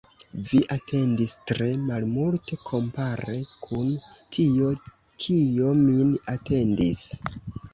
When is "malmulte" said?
1.89-2.57